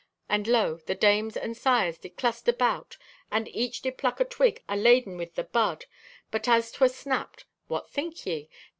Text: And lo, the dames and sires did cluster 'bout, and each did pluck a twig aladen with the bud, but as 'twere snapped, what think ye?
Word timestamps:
And 0.27 0.47
lo, 0.47 0.77
the 0.83 0.95
dames 0.95 1.37
and 1.37 1.55
sires 1.55 1.99
did 1.99 2.17
cluster 2.17 2.51
'bout, 2.51 2.97
and 3.31 3.47
each 3.49 3.83
did 3.83 3.99
pluck 3.99 4.19
a 4.19 4.25
twig 4.25 4.63
aladen 4.67 5.15
with 5.15 5.35
the 5.35 5.43
bud, 5.43 5.85
but 6.31 6.47
as 6.47 6.71
'twere 6.71 6.89
snapped, 6.89 7.45
what 7.67 7.87
think 7.91 8.25
ye? 8.25 8.49